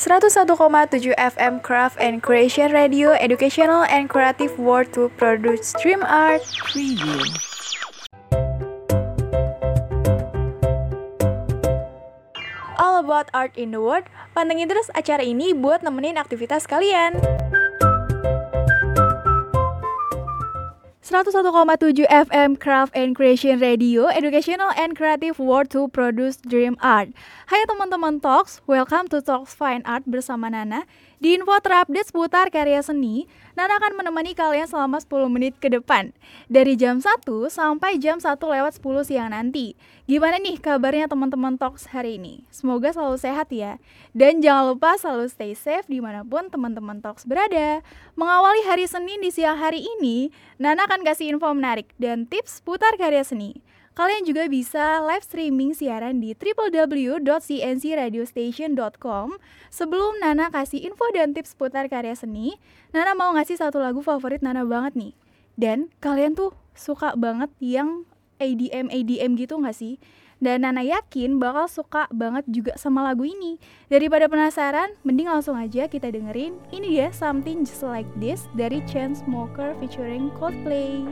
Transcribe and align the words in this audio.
101,7 0.00 1.12
FM 1.12 1.60
Craft 1.60 2.00
and 2.00 2.24
Creation 2.24 2.72
Radio 2.72 3.12
Educational 3.12 3.84
and 3.84 4.08
Creative 4.08 4.56
World 4.56 4.88
to 4.96 5.12
produce 5.20 5.76
stream 5.76 6.00
art 6.00 6.40
Preview. 6.64 7.20
All 12.80 13.04
about 13.04 13.28
art 13.36 13.52
in 13.60 13.76
the 13.76 13.84
world 13.84 14.08
Pantengin 14.32 14.72
terus 14.72 14.88
acara 14.96 15.20
ini 15.20 15.52
buat 15.52 15.84
nemenin 15.84 16.16
aktivitas 16.16 16.64
kalian 16.64 17.20
101,7 21.10 22.06
FM 22.06 22.54
Craft 22.60 22.94
and 22.94 23.16
Creation 23.16 23.58
Radio 23.58 24.06
Educational 24.06 24.70
and 24.78 24.94
Creative 24.94 25.34
World 25.40 25.68
to 25.74 25.88
produce 25.88 26.38
dream 26.38 26.78
art. 26.78 27.10
Hai 27.50 27.66
teman-teman 27.66 28.22
Talks, 28.22 28.62
welcome 28.70 29.10
to 29.10 29.18
Talks 29.18 29.50
Fine 29.50 29.82
Art 29.82 30.06
bersama 30.06 30.54
Nana 30.54 30.86
Di 31.20 31.36
info 31.36 31.52
terupdate 31.60 32.08
seputar 32.08 32.48
karya 32.48 32.80
seni, 32.80 33.28
Nana 33.52 33.76
akan 33.76 34.00
menemani 34.00 34.32
kalian 34.32 34.64
selama 34.64 35.04
10 35.04 35.28
menit 35.28 35.52
ke 35.60 35.68
depan. 35.68 36.16
Dari 36.48 36.80
jam 36.80 36.96
1 36.96 37.28
sampai 37.52 38.00
jam 38.00 38.16
1 38.16 38.40
lewat 38.40 38.80
10 38.80 39.04
siang 39.04 39.28
nanti. 39.28 39.76
Gimana 40.08 40.40
nih 40.40 40.56
kabarnya 40.56 41.12
teman-teman 41.12 41.60
Talks 41.60 41.92
hari 41.92 42.16
ini? 42.16 42.48
Semoga 42.48 42.96
selalu 42.96 43.20
sehat 43.20 43.52
ya. 43.52 43.76
Dan 44.16 44.40
jangan 44.40 44.72
lupa 44.72 44.96
selalu 44.96 45.28
stay 45.28 45.52
safe 45.52 45.84
di 45.92 46.00
mana 46.00 46.24
pun 46.24 46.48
teman-teman 46.48 47.04
Talks 47.04 47.28
berada. 47.28 47.84
Mengawali 48.16 48.64
hari 48.64 48.88
Senin 48.88 49.20
di 49.20 49.28
siang 49.28 49.60
hari 49.60 49.84
ini, 50.00 50.32
Nana 50.56 50.88
akan 50.88 51.04
kasih 51.04 51.36
info 51.36 51.52
menarik 51.52 51.92
dan 52.00 52.24
tips 52.24 52.64
seputar 52.64 52.96
karya 52.96 53.20
seni 53.28 53.60
Kalian 54.00 54.24
juga 54.24 54.48
bisa 54.48 55.04
live 55.04 55.20
streaming 55.20 55.76
siaran 55.76 56.24
di 56.24 56.32
www.cncradiostation.com. 56.32 59.28
Sebelum 59.68 60.24
Nana 60.24 60.48
kasih 60.48 60.88
info 60.88 61.04
dan 61.12 61.36
tips 61.36 61.52
seputar 61.52 61.84
karya 61.92 62.16
seni, 62.16 62.56
Nana 62.96 63.12
mau 63.12 63.28
ngasih 63.36 63.60
satu 63.60 63.76
lagu 63.76 64.00
favorit 64.00 64.40
Nana 64.40 64.64
banget 64.64 64.96
nih. 64.96 65.12
Dan 65.60 65.92
kalian 66.00 66.32
tuh 66.32 66.56
suka 66.72 67.12
banget 67.12 67.52
yang 67.60 68.08
ADM 68.40 68.88
ADM 68.88 69.36
gitu 69.36 69.60
nggak 69.60 69.76
sih? 69.76 70.00
Dan 70.40 70.64
Nana 70.64 70.80
yakin 70.80 71.36
bakal 71.36 71.68
suka 71.68 72.08
banget 72.08 72.48
juga 72.48 72.80
sama 72.80 73.04
lagu 73.04 73.28
ini. 73.28 73.60
Daripada 73.92 74.32
penasaran, 74.32 74.96
mending 75.04 75.28
langsung 75.28 75.60
aja 75.60 75.84
kita 75.92 76.08
dengerin. 76.08 76.56
Ini 76.72 76.88
dia 76.88 77.12
Something 77.12 77.68
Just 77.68 77.84
Like 77.84 78.08
This 78.16 78.48
dari 78.56 78.80
Chainsmoker 78.88 79.76
featuring 79.76 80.32
Coldplay. 80.40 81.04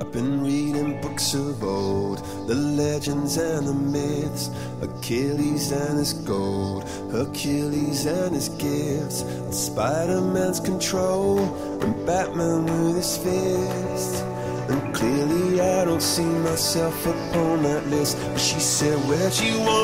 I've 0.00 0.10
been 0.10 0.42
reading 0.42 1.00
books 1.00 1.34
of 1.34 1.62
old, 1.62 2.18
the 2.48 2.54
legends 2.54 3.36
and 3.36 3.66
the 3.66 3.74
myths, 3.74 4.50
Achilles 4.82 5.70
and 5.70 5.98
his 5.98 6.12
gold, 6.12 6.88
Hercules 7.12 8.04
and 8.06 8.34
his 8.34 8.48
gifts, 8.48 9.24
Spider 9.56 10.20
Man's 10.20 10.58
control, 10.58 11.38
and 11.82 12.06
Batman 12.06 12.64
with 12.66 12.96
his 12.96 13.16
fist. 13.18 14.24
And 14.68 14.94
clearly, 14.94 15.60
I 15.60 15.84
don't 15.84 16.02
see 16.02 16.24
myself 16.24 17.06
upon 17.06 17.62
that 17.62 17.86
list. 17.86 18.18
But 18.32 18.40
she 18.40 18.58
said, 18.58 18.98
Where'd 19.08 19.38
you 19.38 19.58
go? 19.58 19.83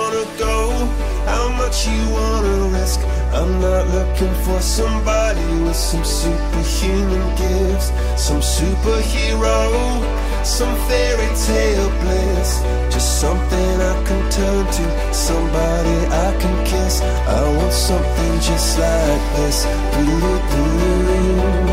Much 1.71 1.87
you 1.87 2.11
wanna 2.11 2.79
risk? 2.81 2.99
I'm 3.33 3.61
not 3.61 3.87
looking 3.95 4.35
for 4.43 4.61
somebody 4.61 5.47
with 5.63 5.77
some 5.77 6.05
superhuman 6.05 7.23
gifts, 7.37 7.93
some 8.17 8.41
superhero, 8.41 9.55
some 10.45 10.75
fairy 10.89 11.31
tale 11.47 11.91
bliss. 12.01 12.61
Just 12.93 13.21
something 13.21 13.81
I 13.93 13.95
can 14.05 14.31
turn 14.33 14.67
to, 14.67 15.15
somebody 15.15 15.97
I 16.27 16.37
can 16.41 16.67
kiss. 16.67 17.03
I 17.03 17.57
want 17.57 17.73
something 17.73 18.33
just 18.41 18.77
like 18.77 19.25
this. 19.37 19.63
Doo-doo-doo, 19.95 20.41
doo-doo-doo, 20.51 21.70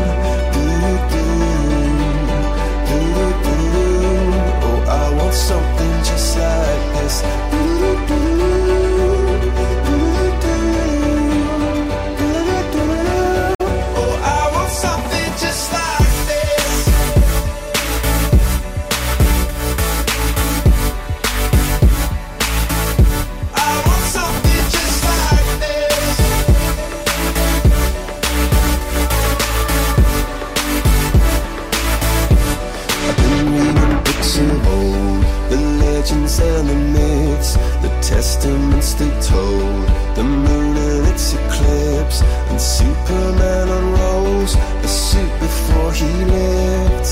testaments 38.68 38.94
they 38.94 39.10
told, 39.20 39.88
the 40.16 40.24
moon 40.24 40.76
and 40.76 41.06
its 41.08 41.34
eclipse, 41.34 42.22
and 42.50 42.60
Superman 42.60 43.68
unrolls 43.68 44.54
the 44.82 44.88
suit 44.88 45.32
before 45.40 45.92
he 45.92 46.06
lived. 46.24 47.08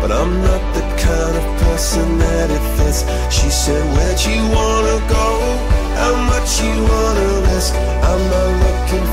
But 0.00 0.10
I'm 0.10 0.42
not 0.42 0.74
the 0.74 0.82
kind 0.98 1.36
of 1.36 1.60
person 1.62 2.18
that 2.18 2.50
it 2.50 2.64
fits. 2.76 3.04
She 3.34 3.48
said, 3.50 3.82
Where'd 3.94 4.20
you 4.20 4.42
wanna 4.50 4.98
go? 5.08 5.28
How 6.02 6.14
much 6.32 6.60
you 6.60 6.74
wanna 6.90 7.54
risk? 7.54 7.74
I'm 8.08 8.22
not 8.34 8.50
looking 8.64 9.06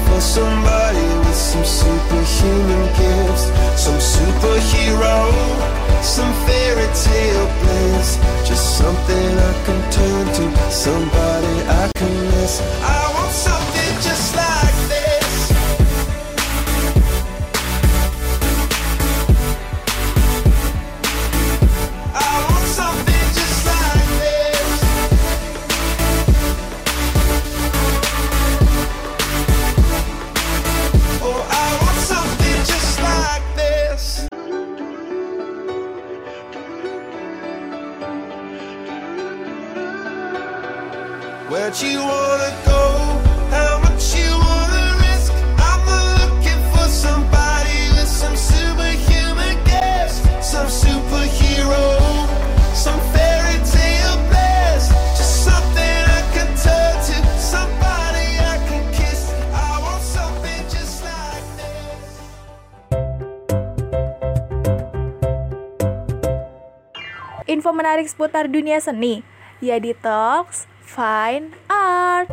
Info 67.50 67.74
menarik 67.74 68.06
seputar 68.06 68.46
dunia 68.46 68.78
seni, 68.78 69.26
ya 69.58 69.81
di 69.81 69.98
Talks 69.98 70.69
Fine 71.00 71.56
Art. 71.72 72.28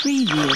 Preview. 0.00 0.48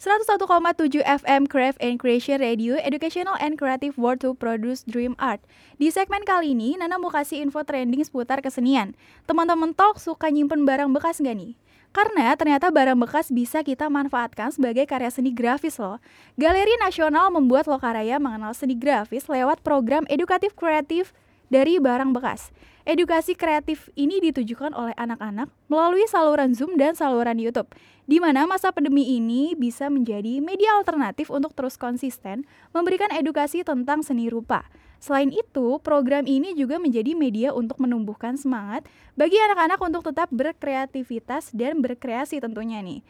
101,7 0.00 1.04
FM 1.04 1.44
Craft 1.44 1.76
and 1.84 2.00
Creation 2.00 2.40
Radio 2.40 2.80
Educational 2.80 3.36
and 3.36 3.60
Creative 3.60 3.92
World 4.00 4.24
to 4.24 4.32
produce 4.32 4.80
dream 4.88 5.12
art. 5.20 5.44
Di 5.76 5.92
segmen 5.92 6.24
kali 6.24 6.56
ini, 6.56 6.80
Nana 6.80 6.96
mau 6.96 7.12
kasih 7.12 7.44
info 7.44 7.60
trending 7.68 8.00
seputar 8.00 8.40
kesenian. 8.40 8.96
Teman-teman 9.28 9.76
talk 9.76 10.00
suka 10.00 10.32
nyimpen 10.32 10.64
barang 10.64 10.88
bekas 10.96 11.20
nggak 11.20 11.36
nih? 11.36 11.52
Karena 11.92 12.32
ternyata 12.32 12.72
barang 12.72 12.96
bekas 12.96 13.28
bisa 13.28 13.60
kita 13.60 13.92
manfaatkan 13.92 14.56
sebagai 14.56 14.88
karya 14.88 15.12
seni 15.12 15.36
grafis 15.36 15.76
loh. 15.76 16.00
Galeri 16.40 16.80
Nasional 16.80 17.28
membuat 17.28 17.68
Lokaraya 17.68 18.16
mengenal 18.16 18.56
seni 18.56 18.72
grafis 18.72 19.28
lewat 19.28 19.60
program 19.60 20.08
edukatif 20.08 20.56
kreatif 20.56 21.12
dari 21.52 21.76
barang 21.76 22.16
bekas. 22.16 22.48
Edukasi 22.82 23.36
kreatif 23.36 23.92
ini 23.94 24.18
ditujukan 24.18 24.74
oleh 24.74 24.96
anak-anak 24.98 25.52
melalui 25.70 26.02
saluran 26.10 26.56
Zoom 26.56 26.74
dan 26.80 26.98
saluran 26.98 27.38
YouTube, 27.38 27.70
di 28.10 28.18
mana 28.18 28.48
masa 28.48 28.74
pandemi 28.74 29.06
ini 29.14 29.54
bisa 29.54 29.86
menjadi 29.86 30.42
media 30.42 30.80
alternatif 30.80 31.30
untuk 31.30 31.54
terus 31.54 31.78
konsisten 31.78 32.42
memberikan 32.74 33.12
edukasi 33.14 33.62
tentang 33.62 34.02
seni 34.02 34.26
rupa. 34.26 34.66
Selain 34.98 35.30
itu, 35.30 35.78
program 35.82 36.26
ini 36.26 36.58
juga 36.58 36.78
menjadi 36.82 37.14
media 37.14 37.50
untuk 37.54 37.78
menumbuhkan 37.78 38.34
semangat 38.34 38.86
bagi 39.14 39.38
anak-anak 39.38 39.78
untuk 39.78 40.02
tetap 40.10 40.30
berkreativitas 40.34 41.54
dan 41.54 41.82
berkreasi 41.82 42.42
tentunya 42.42 42.82
nih. 42.82 43.02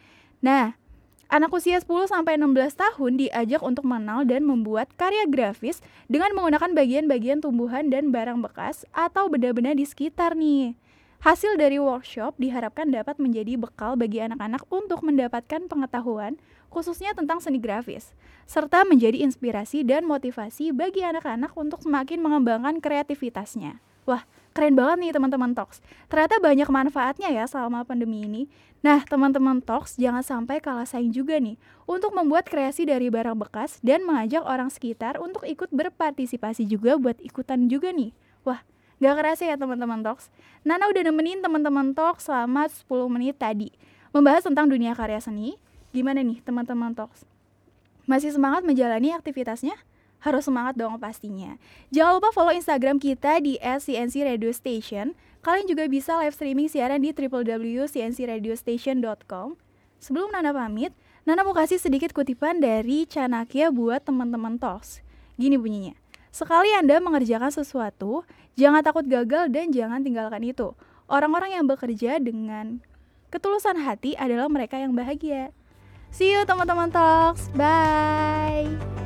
Nah, 0.43 0.75
Anak 1.33 1.49
usia 1.49 1.81
10 1.81 2.13
sampai 2.13 2.37
16 2.37 2.77
tahun 2.77 3.17
diajak 3.17 3.65
untuk 3.65 3.89
mengenal 3.89 4.29
dan 4.29 4.45
membuat 4.45 4.93
karya 5.01 5.25
grafis 5.25 5.81
dengan 6.05 6.37
menggunakan 6.37 6.77
bagian-bagian 6.77 7.41
tumbuhan 7.41 7.89
dan 7.89 8.13
barang 8.13 8.45
bekas 8.45 8.85
atau 8.93 9.33
benda-benda 9.33 9.73
di 9.73 9.89
sekitar 9.89 10.37
nih. 10.37 10.77
Hasil 11.25 11.57
dari 11.57 11.81
workshop 11.81 12.37
diharapkan 12.37 12.93
dapat 12.93 13.17
menjadi 13.17 13.57
bekal 13.57 13.97
bagi 13.97 14.21
anak-anak 14.21 14.69
untuk 14.69 15.01
mendapatkan 15.01 15.73
pengetahuan 15.73 16.37
khususnya 16.69 17.17
tentang 17.17 17.41
seni 17.41 17.57
grafis, 17.57 18.13
serta 18.45 18.85
menjadi 18.85 19.25
inspirasi 19.25 19.89
dan 19.89 20.05
motivasi 20.05 20.69
bagi 20.77 21.01
anak-anak 21.01 21.57
untuk 21.57 21.81
semakin 21.81 22.21
mengembangkan 22.21 22.77
kreativitasnya. 22.85 23.81
Wah, 24.05 24.29
keren 24.53 24.77
banget 24.77 24.97
nih 25.01 25.13
teman-teman 25.17 25.53
Talks. 25.57 25.81
Ternyata 26.07 26.39
banyak 26.39 26.69
manfaatnya 26.69 27.29
ya 27.33 27.45
selama 27.49 27.83
pandemi 27.83 28.25
ini. 28.25 28.43
Nah, 28.85 29.03
teman-teman 29.07 29.63
Talks 29.65 29.97
jangan 29.97 30.21
sampai 30.21 30.61
kalah 30.61 30.87
saing 30.87 31.15
juga 31.15 31.39
nih 31.39 31.57
untuk 31.87 32.13
membuat 32.13 32.51
kreasi 32.51 32.83
dari 32.83 33.09
barang 33.09 33.39
bekas 33.39 33.81
dan 33.81 34.03
mengajak 34.03 34.43
orang 34.43 34.69
sekitar 34.69 35.19
untuk 35.23 35.47
ikut 35.47 35.71
berpartisipasi 35.71 36.67
juga 36.67 36.99
buat 36.99 37.17
ikutan 37.23 37.71
juga 37.71 37.95
nih. 37.95 38.11
Wah, 38.43 38.61
gak 38.99 39.15
kerasa 39.19 39.47
ya 39.49 39.57
teman-teman 39.57 40.03
Talks. 40.03 40.29
Nana 40.67 40.91
udah 40.91 41.03
nemenin 41.07 41.41
teman-teman 41.41 41.95
Talks 41.95 42.27
selama 42.27 42.67
10 42.67 42.87
menit 43.11 43.39
tadi 43.39 43.71
membahas 44.13 44.45
tentang 44.45 44.69
dunia 44.69 44.93
karya 44.93 45.23
seni. 45.23 45.57
Gimana 45.95 46.21
nih 46.21 46.43
teman-teman 46.43 46.93
Talks? 46.93 47.23
Masih 48.05 48.35
semangat 48.35 48.67
menjalani 48.67 49.15
aktivitasnya? 49.15 49.79
Harus 50.23 50.47
semangat 50.47 50.79
dong 50.79 50.95
pastinya. 51.03 51.59
Jangan 51.91 52.23
lupa 52.23 52.31
follow 52.31 52.55
Instagram 52.55 53.03
kita 53.03 53.43
di 53.43 53.59
@cnc 53.59 54.15
Radio 54.23 54.55
Station. 54.55 55.19
Kalian 55.43 55.67
juga 55.67 55.91
bisa 55.91 56.15
live 56.23 56.39
streaming 56.39 56.71
siaran 56.71 57.03
di 57.03 57.11
www.cncradiostation.com. 57.11 59.59
Sebelum 59.99 60.31
Nana 60.31 60.55
pamit, 60.55 60.95
Nana 61.27 61.43
mau 61.43 61.51
kasih 61.55 61.83
sedikit 61.83 62.15
kutipan 62.15 62.63
dari 62.63 63.07
Chanakya 63.07 63.71
buat 63.75 64.07
teman-teman 64.07 64.59
tos. 64.59 65.03
Gini 65.35 65.59
bunyinya. 65.59 65.95
Sekali 66.31 66.71
Anda 66.73 67.03
mengerjakan 67.03 67.51
sesuatu, 67.51 68.23
jangan 68.55 68.87
takut 68.87 69.05
gagal 69.05 69.51
dan 69.51 69.75
jangan 69.75 70.01
tinggalkan 70.01 70.43
itu. 70.47 70.73
Orang-orang 71.11 71.61
yang 71.61 71.69
bekerja 71.69 72.23
dengan 72.23 72.81
ketulusan 73.29 73.77
hati 73.83 74.17
adalah 74.17 74.47
mereka 74.47 74.79
yang 74.79 74.95
bahagia. 74.95 75.51
See 76.15 76.31
you 76.31 76.47
teman-teman 76.47 76.93
Talks. 76.93 77.49
Bye. 77.53 79.02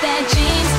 that 0.00 0.30
jeans. 0.32 0.77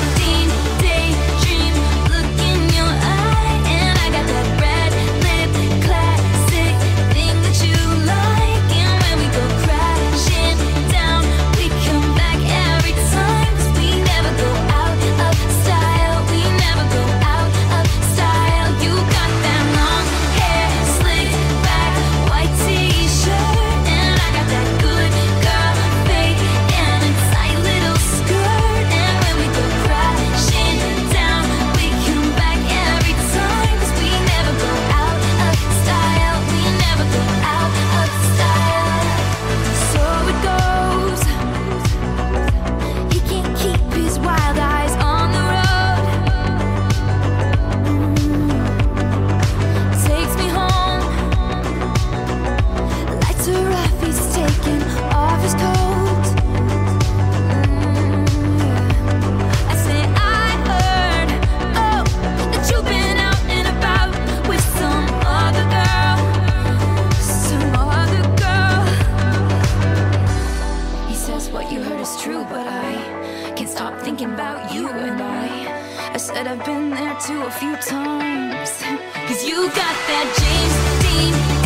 can't 73.70 73.78
stop 73.78 74.02
thinking 74.02 74.34
about 74.34 74.74
you 74.74 74.90
and 74.90 75.22
I. 75.22 76.14
I 76.14 76.18
said 76.18 76.48
I've 76.48 76.64
been 76.66 76.90
there 76.90 77.16
too 77.20 77.42
a 77.42 77.52
few 77.52 77.76
times. 77.76 78.82
Cause 79.28 79.44
you 79.46 79.68
got 79.68 79.96
that 80.08 80.28
James 80.40 81.54
Dean. 81.54 81.59